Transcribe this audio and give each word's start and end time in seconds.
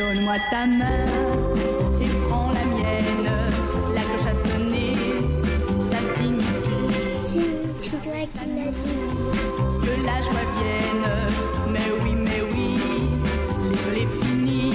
Donne-moi 0.00 0.36
ta 0.50 0.64
main 0.66 1.06
et 2.00 2.08
prends 2.26 2.50
la 2.52 2.64
mienne. 2.64 3.28
La 3.94 4.00
cloche 4.00 4.28
a 4.28 4.34
sonné, 4.48 4.86
ça 5.90 5.98
signifie 6.16 7.50
C'est 7.78 8.02
toi 8.02 8.20
qui 8.32 8.48
l'as 8.48 8.70
dit. 8.70 9.00
que 9.82 9.92
la 10.06 10.22
joie 10.22 10.46
vienne. 10.56 11.06
Mais 11.70 11.88
oui, 12.02 12.12
mais 12.14 12.40
oui, 12.50 12.68
l'école 13.68 13.98
est 13.98 14.24
finie. 14.24 14.72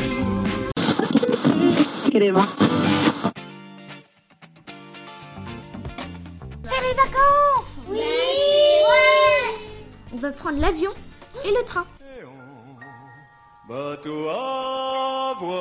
C'est 2.14 2.20
les 2.20 2.30
vacances 7.02 7.80
Oui 7.89 8.00
On 10.14 10.18
va 10.18 10.30
prendre 10.32 10.60
l'avion 10.60 10.92
et 11.44 11.50
le 11.50 11.64
train. 11.66 11.86
Bateau 13.68 14.29
à 14.29 15.33
voile. 15.39 15.55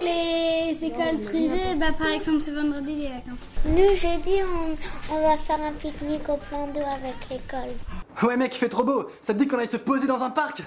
Les 0.00 0.82
écoles 0.82 1.20
privées, 1.26 1.74
bah 1.76 1.92
par 1.98 2.08
exemple 2.08 2.40
ce 2.40 2.52
vendredi 2.52 2.94
les 2.96 3.08
vacances. 3.08 3.48
Nous, 3.66 3.94
jeudi, 3.96 4.40
on, 4.42 5.14
on 5.14 5.28
va 5.28 5.36
faire 5.46 5.60
un 5.62 5.72
pique-nique 5.72 6.26
au 6.30 6.38
plan 6.38 6.68
d'eau 6.68 6.80
avec 6.80 7.16
l'école. 7.30 7.74
Ouais 8.22 8.36
mec, 8.38 8.54
il 8.54 8.58
fait 8.58 8.70
trop 8.70 8.82
beau. 8.82 9.10
Ça 9.20 9.34
te 9.34 9.38
dit 9.40 9.46
qu'on 9.46 9.58
aille 9.58 9.66
se 9.66 9.76
poser 9.76 10.06
dans 10.06 10.22
un 10.22 10.30
parc? 10.30 10.62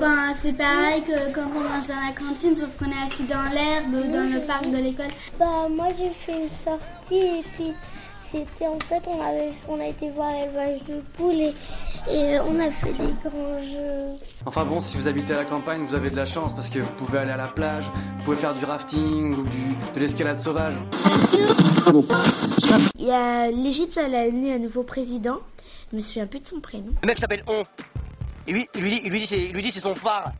Ben 0.00 0.32
c'est 0.34 0.54
pareil 0.54 1.02
que 1.02 1.32
quand 1.32 1.48
on 1.54 1.60
mange 1.60 1.86
dans 1.86 1.94
la 1.94 2.12
cantine, 2.18 2.56
sauf 2.56 2.76
qu'on 2.76 2.86
est 2.86 3.04
assis 3.06 3.28
dans 3.28 3.48
l'herbe 3.54 3.92
dans 4.12 4.28
le 4.28 4.40
parc 4.44 4.68
de 4.68 4.78
l'école. 4.78 5.06
Bah, 5.38 5.68
moi, 5.70 5.86
j'ai 5.96 6.10
fait 6.10 6.42
une 6.42 6.50
sortie 6.50 7.38
et 7.38 7.44
puis 7.54 7.72
c'était 8.30 8.66
en 8.66 8.78
fait, 8.80 9.02
on, 9.08 9.20
avait, 9.20 9.52
on 9.68 9.80
a 9.80 9.86
été 9.86 10.10
voir 10.10 10.32
l'élevage 10.32 10.80
de 10.88 11.00
poules 11.16 11.34
et, 11.34 11.54
et 12.10 12.38
on 12.40 12.58
a 12.60 12.70
fait 12.70 12.92
des 12.92 13.12
grands 13.24 13.62
jeux. 13.62 14.18
Enfin 14.44 14.64
bon, 14.64 14.80
si 14.80 14.96
vous 14.96 15.08
habitez 15.08 15.34
à 15.34 15.38
la 15.38 15.44
campagne, 15.44 15.84
vous 15.84 15.94
avez 15.94 16.10
de 16.10 16.16
la 16.16 16.26
chance 16.26 16.54
parce 16.54 16.68
que 16.68 16.78
vous 16.78 16.92
pouvez 16.98 17.18
aller 17.18 17.32
à 17.32 17.36
la 17.36 17.48
plage, 17.48 17.84
vous 18.18 18.24
pouvez 18.24 18.36
faire 18.36 18.54
du 18.54 18.64
rafting 18.64 19.34
ou 19.34 19.42
du, 19.44 19.74
de 19.94 20.00
l'escalade 20.00 20.38
sauvage. 20.40 20.74
Il 22.98 23.06
y 23.06 23.10
a 23.10 23.50
l'Égypte, 23.50 23.96
elle 23.96 24.14
a 24.14 24.26
élu 24.26 24.50
un 24.50 24.58
nouveau 24.58 24.82
président. 24.82 25.38
Je 25.92 25.96
me 25.96 26.02
souviens 26.02 26.26
plus 26.26 26.40
de 26.40 26.46
son 26.48 26.60
prénom. 26.60 26.92
Le 27.02 27.06
mec 27.06 27.18
s'appelle 27.18 27.44
On. 27.46 27.64
Et 28.48 28.52
lui, 28.52 28.68
il 28.74 28.80
lui 28.80 28.90
dit, 28.90 29.00
il 29.04 29.10
lui 29.10 29.20
dit, 29.20 29.26
c'est, 29.26 29.38
lui 29.38 29.62
dit, 29.62 29.70
c'est 29.70 29.80
son 29.80 29.94
phare. 29.94 30.32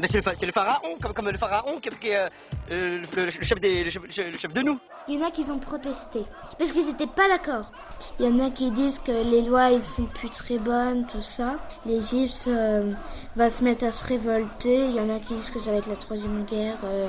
Mais 0.00 0.06
c'est 0.06 0.24
le, 0.24 0.32
c'est 0.34 0.46
le 0.46 0.52
pharaon, 0.52 0.96
comme, 1.00 1.12
comme 1.12 1.28
le 1.28 1.36
pharaon 1.38 1.80
qui, 1.80 1.90
qui 2.00 2.08
est 2.08 2.16
euh, 2.16 2.28
euh, 2.70 3.02
le, 3.16 3.24
le 3.24 3.30
chef 3.30 3.58
des, 3.60 3.84
le 3.84 3.90
chef, 3.90 4.02
le 4.02 4.36
chef 4.36 4.52
de 4.52 4.62
nous. 4.62 4.78
Il 5.08 5.14
y 5.14 5.18
en 5.22 5.26
a 5.26 5.30
qui 5.30 5.50
ont 5.50 5.58
protesté 5.58 6.24
parce 6.58 6.72
qu'ils 6.72 6.86
n'étaient 6.86 7.06
pas 7.06 7.28
d'accord. 7.28 7.70
Il 8.20 8.26
y 8.26 8.28
en 8.28 8.44
a 8.44 8.50
qui 8.50 8.70
disent 8.70 8.98
que 8.98 9.10
les 9.10 9.42
lois 9.42 9.70
ils 9.70 9.82
sont 9.82 10.04
plus 10.04 10.28
très 10.30 10.58
bonnes, 10.58 11.06
tout 11.06 11.22
ça. 11.22 11.56
L'Égypte 11.86 12.44
euh, 12.48 12.92
va 13.36 13.48
se 13.50 13.64
mettre 13.64 13.84
à 13.84 13.92
se 13.92 14.04
révolter. 14.06 14.86
Il 14.86 14.94
y 14.94 15.00
en 15.00 15.08
a 15.14 15.18
qui 15.18 15.34
disent 15.34 15.50
que 15.50 15.58
ça 15.58 15.70
va 15.72 15.78
être 15.78 15.88
la 15.88 15.96
troisième 15.96 16.44
guerre. 16.44 16.76
euh, 16.84 17.08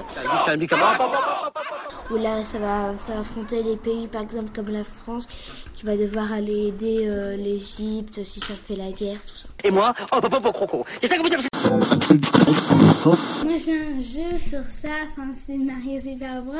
où 2.11 2.17
là 2.17 2.43
ça 2.43 2.57
va, 2.57 2.93
ça 2.97 3.13
va 3.13 3.19
affronter 3.19 3.61
les 3.63 3.75
pays 3.77 4.07
par 4.07 4.21
exemple 4.21 4.49
comme 4.55 4.69
la 4.73 4.83
France 4.83 5.27
qui 5.75 5.85
va 5.85 5.95
devoir 5.95 6.31
aller 6.33 6.67
aider 6.67 7.05
euh, 7.07 7.35
l'Égypte 7.35 8.23
si 8.23 8.39
ça 8.39 8.53
fait 8.53 8.75
la 8.75 8.91
guerre, 8.91 9.19
tout 9.27 9.35
ça. 9.35 9.47
Et 9.63 9.71
moi, 9.71 9.93
oh 10.11 10.19
papa 10.21 10.39
pour 10.39 10.53
croco. 10.53 10.85
C'est 11.01 11.07
ça 11.07 11.17
que 11.17 11.21
vous. 11.21 11.29
Moi 13.45 13.57
j'ai 13.57 13.79
un 13.79 13.99
jeu 13.99 14.37
sur 14.37 14.63
ça, 14.69 14.89
enfin 15.11 15.31
c'est 15.33 15.57
Mario 15.57 15.99
Super 15.99 16.41
Bros. 16.41 16.55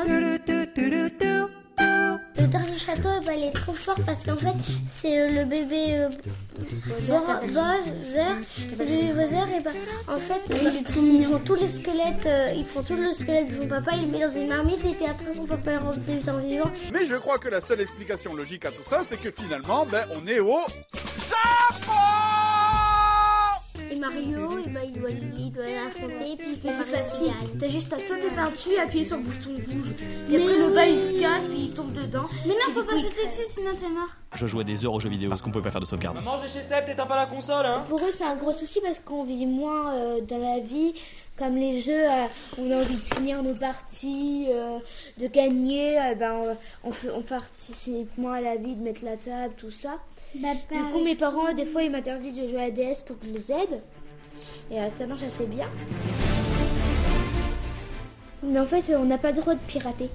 Le 2.38 2.46
dernier 2.46 2.78
château, 2.78 3.08
ben, 3.26 3.34
il 3.36 3.44
est 3.44 3.52
trop 3.52 3.72
fort 3.74 3.96
parce 4.06 4.24
qu'en 4.24 4.36
fait, 4.36 4.54
c'est 4.94 5.20
euh, 5.20 5.30
le 5.30 5.44
bébé 5.44 5.98
euh, 5.98 6.08
Bor- 7.06 7.40
Bowser. 7.42 8.70
Le 8.70 8.76
bébé 8.76 9.12
Bowser, 9.12 9.56
et 9.56 9.62
ben, 9.62 9.72
en 10.08 10.16
fait, 10.16 10.40
il, 10.96 11.28
prend 11.28 11.38
tout 11.38 11.54
le 11.56 11.68
squelette, 11.68 12.26
euh, 12.26 12.52
il 12.56 12.64
prend 12.64 12.82
tout 12.82 12.96
le 12.96 13.12
squelette 13.12 13.48
de 13.56 13.62
son 13.62 13.68
papa, 13.68 13.92
il 13.94 14.06
le 14.10 14.18
met 14.18 14.26
dans 14.26 14.32
une 14.34 14.48
marmite 14.48 14.84
et 14.84 14.94
puis 14.94 15.06
après 15.06 15.34
son 15.34 15.44
papa 15.44 15.72
devient 16.08 16.46
vivant. 16.48 16.70
Mais 16.92 17.04
je 17.04 17.16
crois 17.16 17.38
que 17.38 17.48
la 17.48 17.60
seule 17.60 17.82
explication 17.82 18.34
logique 18.34 18.64
à 18.64 18.70
tout 18.70 18.84
ça, 18.84 19.02
c'est 19.06 19.18
que 19.18 19.30
finalement, 19.30 19.84
ben, 19.86 20.06
on 20.14 20.26
est 20.26 20.40
au 20.40 20.58
Et 23.90 23.98
Mario, 23.98 24.50
eh 24.64 24.68
ben, 24.70 24.82
il 24.84 25.00
doit, 25.00 25.10
il 25.10 25.52
doit 25.52 25.64
l'affronter, 25.64 26.36
puis 26.38 26.52
il 26.52 26.56
fait 26.60 26.70
C'est 26.70 26.84
facile, 26.84 27.32
t'as 27.58 27.68
juste 27.68 27.92
à 27.92 27.98
sauter 27.98 28.30
par-dessus, 28.34 28.76
appuyer 28.76 29.04
sur 29.04 29.16
le 29.16 29.24
bouton 29.24 29.50
rouge. 29.50 29.92
Et 30.30 30.36
après 30.36 30.58
le 30.58 30.72
bas 30.72 30.86
il 30.86 30.98
se 30.98 31.20
casse, 31.20 31.46
puis 31.46 31.62
il 31.62 31.70
tombe 31.70 31.92
dedans. 31.92 32.26
Mais 32.46 32.54
non, 32.54 32.72
faut 32.72 32.84
pas 32.84 32.96
sauter 32.96 33.26
dessus, 33.26 33.46
sinon 33.48 33.72
t'es 33.74 33.88
mort. 33.88 34.08
Je 34.32 34.46
jouais 34.46 34.62
des 34.62 34.84
heures 34.84 34.94
aux 34.94 35.00
jeux 35.00 35.08
vidéo 35.08 35.28
parce 35.28 35.42
qu'on 35.42 35.50
pouvait 35.50 35.64
pas 35.64 35.72
faire 35.72 35.80
de 35.80 35.86
sauvegarde. 35.86 36.16
Maman, 36.16 36.36
j'ai 36.36 36.46
chez 36.46 36.62
Seb, 36.62 36.84
t'éteins 36.84 37.06
pas 37.06 37.16
la 37.16 37.26
console, 37.26 37.66
hein 37.66 37.84
Pour 37.88 37.98
eux, 37.98 38.12
c'est 38.12 38.24
un 38.24 38.36
gros 38.36 38.52
souci 38.52 38.80
parce 38.80 39.00
qu'on 39.00 39.24
vit 39.24 39.44
moins 39.46 39.92
euh, 39.94 40.20
dans 40.20 40.38
la 40.38 40.60
vie. 40.60 40.94
Comme 41.40 41.56
les 41.56 41.80
jeux, 41.80 42.04
euh, 42.04 42.26
on 42.58 42.70
a 42.70 42.76
envie 42.76 42.96
de 42.96 43.14
finir 43.14 43.42
nos 43.42 43.54
parties, 43.54 44.48
euh, 44.50 44.78
de 45.18 45.26
gagner, 45.26 45.98
eh 46.12 46.14
ben, 46.14 46.34
euh, 46.44 46.54
on, 46.84 46.92
fait, 46.92 47.08
on 47.16 47.22
participe 47.22 48.18
moins 48.18 48.34
à 48.34 48.40
la 48.42 48.56
vie, 48.56 48.74
de 48.76 48.82
mettre 48.82 49.02
la 49.06 49.16
table, 49.16 49.54
tout 49.56 49.70
ça. 49.70 49.96
Du 50.34 50.42
coup, 50.92 51.02
mes 51.02 51.16
parents, 51.16 51.50
des 51.54 51.64
fois, 51.64 51.82
ils 51.82 51.90
m'interdisent 51.90 52.38
de 52.38 52.46
jouer 52.46 52.64
à 52.64 52.70
DS 52.70 53.02
pour 53.06 53.18
que 53.18 53.24
je 53.26 53.32
les 53.32 53.52
aide. 53.52 53.80
Et 54.70 54.76
ça 54.98 55.06
marche 55.06 55.22
assez 55.22 55.46
bien. 55.46 55.66
Mais 58.42 58.60
en 58.60 58.66
fait, 58.66 58.94
on 58.94 59.06
n'a 59.06 59.16
pas 59.16 59.30
le 59.30 59.38
droit 59.38 59.54
de 59.54 59.60
pirater. 59.60 60.10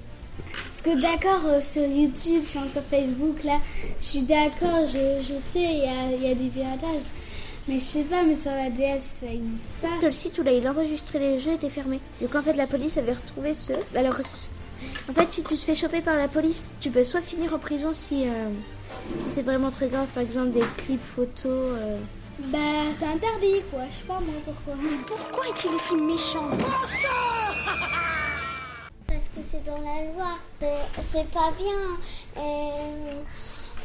Parce 0.52 0.80
que 0.80 1.00
d'accord, 1.00 1.44
euh, 1.46 1.60
sur 1.60 1.82
YouTube, 1.86 2.42
enfin, 2.44 2.68
sur 2.68 2.82
Facebook, 2.82 3.42
là, 3.42 3.58
je 4.00 4.06
suis 4.06 4.22
d'accord, 4.22 4.86
je, 4.86 5.22
je 5.22 5.40
sais, 5.40 5.64
il 5.64 5.78
y 5.78 5.86
a, 5.86 6.16
il 6.16 6.22
y 6.22 6.30
a 6.30 6.34
du 6.36 6.48
piratage. 6.50 7.02
Mais 7.68 7.74
je 7.80 7.84
sais 7.84 8.02
pas, 8.04 8.22
mais 8.22 8.34
sur 8.36 8.52
la 8.52 8.70
DS, 8.70 9.00
ça 9.00 9.26
existe 9.26 9.72
pas. 9.82 9.88
Le 10.00 10.12
site 10.12 10.38
où 10.38 10.42
là, 10.44 10.52
il 10.52 10.68
enregistrait 10.68 11.18
les 11.18 11.38
jeux 11.40 11.52
était 11.54 11.68
fermé. 11.70 11.98
Donc 12.20 12.34
en 12.36 12.42
fait, 12.42 12.52
la 12.52 12.66
police 12.68 12.96
avait 12.96 13.12
retrouvé 13.14 13.54
ceux. 13.54 13.74
Alors, 13.96 14.16
c- 14.18 14.52
en 15.10 15.12
fait, 15.12 15.30
si 15.32 15.42
tu 15.42 15.54
te 15.56 15.60
fais 15.60 15.74
choper 15.74 16.00
par 16.00 16.16
la 16.16 16.28
police, 16.28 16.62
tu 16.80 16.90
peux 16.90 17.02
soit 17.02 17.20
finir 17.22 17.52
en 17.54 17.58
prison 17.58 17.92
si, 17.92 18.28
euh, 18.28 18.48
si 19.28 19.34
c'est 19.34 19.42
vraiment 19.42 19.70
très 19.72 19.88
grave, 19.88 20.06
par 20.14 20.22
exemple 20.22 20.50
des 20.52 20.62
clips 20.76 21.02
photos. 21.02 21.44
euh. 21.46 21.98
Bah, 22.38 22.58
c'est 22.92 23.06
interdit, 23.06 23.62
quoi. 23.70 23.80
Je 23.90 23.96
sais 23.96 24.02
pas 24.04 24.20
moi 24.20 24.34
pourquoi. 24.44 24.74
Pourquoi 25.08 25.46
est-il 25.48 25.70
aussi 25.74 26.02
méchant? 26.04 26.50
Parce 29.08 29.24
que 29.34 29.40
c'est 29.50 29.64
dans 29.64 29.78
la 29.78 30.02
loi. 30.12 30.38
C'est- 30.60 31.30
pas 31.32 31.50
bien. 31.58 32.42
Et 32.42 32.70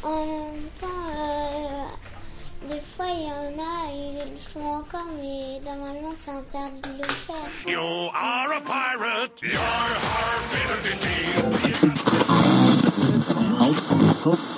en 0.03 0.25
même 0.25 0.69
temps, 0.79 0.87
des 2.71 2.79
fois, 2.95 3.07
il 3.09 3.23
y 3.23 3.31
en 3.31 3.59
a, 3.61 3.91
ils 3.91 4.31
le 4.31 4.37
font 4.37 4.75
encore, 4.75 5.07
mais 5.17 5.59
normalement, 5.59 6.13
c'est 6.23 6.31
interdit 6.31 6.81
de 6.81 7.03
le 7.03 7.03
faire. 7.03 7.35
You 7.67 8.09
are 8.13 8.51
a 8.51 8.61
pirate. 8.61 9.41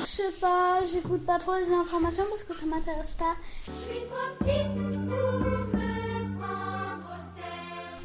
Je 0.02 0.06
sais 0.06 0.32
pas, 0.40 0.84
j'écoute 0.92 1.26
pas 1.26 1.40
trop 1.40 1.56
les 1.56 1.72
informations 1.72 2.26
parce 2.30 2.44
que 2.44 2.54
ça 2.54 2.66
m'intéresse 2.66 3.16
pas. 3.16 3.36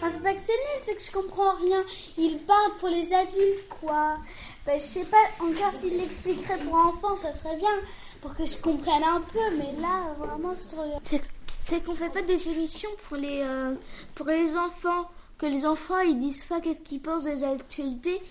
Enfin, 0.00 0.12
c'est 0.14 0.22
pas 0.22 0.32
que 0.32 0.40
c'est 0.40 0.52
nul, 0.52 0.80
c'est 0.80 0.94
que 0.94 1.02
je 1.02 1.10
comprends 1.10 1.54
rien. 1.56 1.82
Il 2.16 2.38
parle 2.38 2.76
pour 2.78 2.88
les 2.88 3.12
adultes, 3.12 3.68
quoi. 3.80 4.16
Ben, 4.64 4.78
je 4.78 4.84
sais 4.84 5.04
pas, 5.06 5.44
encore 5.44 5.72
s'il 5.72 5.96
l'expliquerait 5.96 6.58
pour 6.58 6.74
enfants, 6.74 7.16
ça 7.16 7.32
serait 7.32 7.56
bien, 7.56 7.74
pour 8.20 8.34
que 8.34 8.46
je 8.46 8.56
comprenne 8.56 9.02
un 9.04 9.20
peu, 9.20 9.56
mais 9.56 9.80
là, 9.80 10.14
vraiment, 10.18 10.52
je. 10.52 11.18
C'est, 11.64 11.84
qu'on 11.84 11.94
fait 11.94 12.08
pas 12.08 12.22
des 12.22 12.48
émissions 12.48 12.88
pour 13.06 13.18
les, 13.18 13.42
euh, 13.42 13.74
pour 14.14 14.26
les 14.26 14.56
enfants, 14.56 15.10
que 15.36 15.44
les 15.44 15.66
enfants, 15.66 15.98
ils 16.00 16.18
disent 16.18 16.44
pas 16.44 16.60
qu'est-ce 16.60 16.80
qu'ils 16.80 17.00
pensent 17.00 17.24
des 17.24 17.44
actualités 17.44 18.22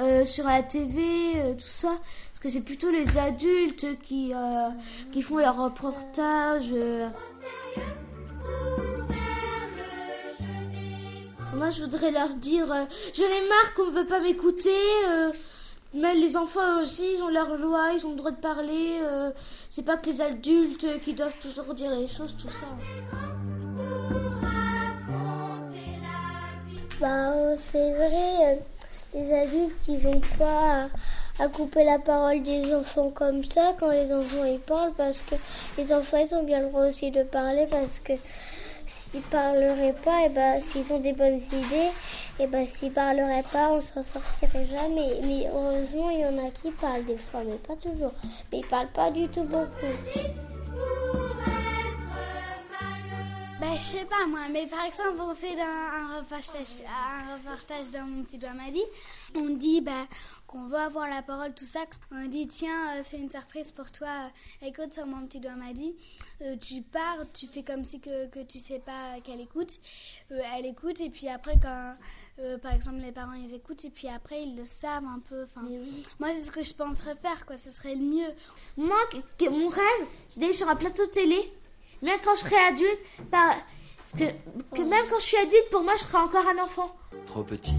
euh, 0.00 0.26
sur 0.26 0.44
la 0.44 0.62
TV, 0.62 1.02
euh, 1.36 1.54
tout 1.54 1.66
ça. 1.66 1.88
Parce 1.88 2.40
que 2.40 2.50
c'est 2.50 2.60
plutôt 2.60 2.90
les 2.90 3.16
adultes 3.16 3.98
qui, 4.02 4.34
qui 5.10 5.22
font 5.22 5.38
leurs 5.38 5.56
reportages. 5.56 6.74
Moi, 11.54 11.68
je 11.68 11.82
voudrais 11.82 12.10
leur 12.10 12.30
dire, 12.34 12.72
euh, 12.72 12.84
j'en 13.14 13.24
ai 13.24 13.48
marre 13.48 13.74
qu'on 13.74 13.86
ne 13.86 13.92
veut 13.92 14.06
pas 14.06 14.20
m'écouter. 14.20 14.70
Euh, 15.94 15.98
mais 16.00 16.14
les 16.14 16.36
enfants 16.36 16.80
aussi, 16.80 17.02
ils 17.16 17.22
ont 17.22 17.28
leur 17.28 17.56
loi, 17.56 17.90
ils 17.94 18.06
ont 18.06 18.10
le 18.10 18.16
droit 18.16 18.30
de 18.30 18.36
parler. 18.36 18.98
euh, 19.02 19.30
c'est 19.70 19.84
pas 19.84 19.96
que 19.96 20.10
les 20.10 20.20
adultes 20.20 20.86
qui 21.04 21.14
doivent 21.14 21.36
toujours 21.40 21.74
dire 21.74 21.90
les 21.94 22.08
choses, 22.08 22.34
tout 22.36 22.50
ça. 22.50 22.66
Bah, 27.00 27.32
euh, 27.32 27.56
c'est 27.70 27.92
vrai, 27.94 28.36
euh, 28.46 28.54
les 29.14 29.32
adultes, 29.32 29.88
ils 29.88 30.06
ont 30.06 30.20
pas 30.38 30.88
à, 31.38 31.44
à 31.44 31.48
couper 31.48 31.84
la 31.84 31.98
parole 31.98 32.42
des 32.42 32.72
enfants 32.74 33.10
comme 33.10 33.44
ça 33.44 33.74
quand 33.80 33.90
les 33.90 34.12
enfants 34.12 34.44
ils 34.44 34.60
parlent 34.60 34.92
parce 34.96 35.20
que 35.22 35.34
les 35.78 35.92
enfants 35.92 36.18
ils 36.18 36.34
ont 36.34 36.44
bien 36.44 36.60
le 36.60 36.68
droit 36.68 36.86
aussi 36.86 37.10
de 37.10 37.22
parler 37.24 37.66
parce 37.70 37.98
que 37.98 38.12
s'ils 38.86 39.22
parleraient 39.22 39.96
pas, 40.04 40.26
et 40.26 40.28
ben 40.28 40.60
s'ils 40.60 40.92
ont 40.92 41.00
des 41.00 41.12
bonnes 41.12 41.38
idées, 41.38 41.90
et 42.42 42.46
ben 42.48 42.66
s'ils 42.66 42.92
parleraient 42.92 43.44
pas, 43.52 43.70
on 43.70 43.80
s'en 43.80 44.02
sortirait 44.02 44.66
jamais. 44.66 45.20
Mais 45.22 45.48
heureusement, 45.48 46.10
il 46.10 46.20
y 46.20 46.26
en 46.26 46.44
a 46.44 46.50
qui 46.50 46.72
parlent 46.72 47.04
des 47.04 47.16
fois, 47.16 47.42
mais 47.46 47.56
pas 47.56 47.76
toujours. 47.76 48.12
Mais 48.50 48.58
ils 48.58 48.66
parlent 48.66 48.92
pas 48.92 49.10
du 49.10 49.28
tout 49.28 49.44
beaucoup. 49.44 50.51
Bah, 53.72 53.78
je 53.78 53.84
sais 53.84 54.04
pas 54.04 54.26
moi, 54.26 54.48
mais 54.50 54.66
par 54.66 54.84
exemple, 54.84 55.18
on 55.18 55.34
fait 55.34 55.56
dans 55.56 55.62
un 55.62 56.18
reportage, 56.18 56.82
un 56.86 57.36
reportage 57.36 57.90
dans 57.90 58.04
Mon 58.04 58.22
petit 58.22 58.36
doigt 58.36 58.52
m'a 58.52 58.70
dit, 58.70 58.82
on 59.34 59.48
dit 59.48 59.80
bah, 59.80 60.06
qu'on 60.46 60.66
veut 60.66 60.76
avoir 60.76 61.08
la 61.08 61.22
parole, 61.22 61.54
tout 61.54 61.64
ça. 61.64 61.80
On 62.10 62.26
dit 62.26 62.46
tiens, 62.46 62.98
euh, 62.98 63.00
c'est 63.02 63.16
une 63.16 63.30
surprise 63.30 63.70
pour 63.72 63.90
toi, 63.90 64.08
euh, 64.08 64.66
écoute 64.66 64.92
sur 64.92 65.06
Mon 65.06 65.26
petit 65.26 65.40
doigt 65.40 65.54
m'a 65.54 65.72
dit. 65.72 65.94
Euh, 66.42 66.56
tu 66.56 66.82
pars, 66.82 67.16
tu 67.32 67.46
fais 67.46 67.62
comme 67.62 67.82
si 67.82 67.98
que, 67.98 68.26
que 68.26 68.40
tu 68.40 68.58
sais 68.58 68.78
pas 68.78 69.18
qu'elle 69.24 69.40
écoute. 69.40 69.78
Euh, 70.32 70.40
elle 70.54 70.66
écoute, 70.66 71.00
et 71.00 71.08
puis 71.08 71.30
après, 71.30 71.54
quand 71.62 71.96
par 72.60 72.74
exemple 72.74 72.98
les 72.98 73.12
parents 73.12 73.32
ils 73.32 73.54
écoutent, 73.54 73.86
et 73.86 73.90
puis 73.90 74.08
après 74.08 74.42
ils 74.42 74.54
le 74.54 74.66
savent 74.66 75.06
un 75.06 75.20
peu. 75.20 75.44
Enfin, 75.44 75.66
Moi, 76.20 76.28
c'est 76.32 76.44
ce 76.44 76.50
que 76.50 76.62
je 76.62 76.74
penserais 76.74 77.16
faire, 77.16 77.46
quoi, 77.46 77.56
ce 77.56 77.70
serait 77.70 77.94
le 77.94 78.04
mieux. 78.04 78.34
Moi, 78.76 78.98
que, 79.10 79.16
que 79.42 79.48
mon 79.48 79.68
rêve, 79.68 80.08
c'est 80.28 80.40
d'aller 80.40 80.52
sur 80.52 80.68
un 80.68 80.76
plateau 80.76 81.06
télé, 81.06 81.50
même 82.02 82.18
quand 82.24 82.34
je 82.34 82.40
serai 82.40 82.56
adulte, 82.56 83.00
par- 83.30 83.54
parce 83.98 84.12
que 84.74 84.82
même 84.82 85.04
quand 85.10 85.18
je 85.18 85.24
suis 85.24 85.36
adulte, 85.36 85.70
pour 85.70 85.82
moi, 85.82 85.94
je 85.96 86.02
serai 86.04 86.18
encore 86.18 86.44
un 86.46 86.62
enfant. 86.62 86.94
Trop 87.26 87.42
petit. 87.44 87.74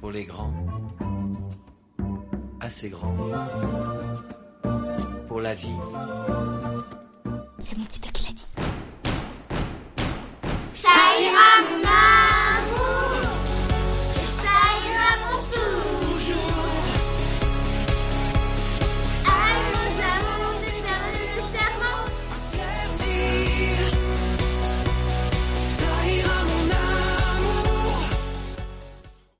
Pour 0.00 0.10
les 0.10 0.24
grands. 0.24 0.52
Assez 2.60 2.90
grand. 2.90 3.14
Pour 5.28 5.40
la 5.40 5.54
vie. 5.54 5.72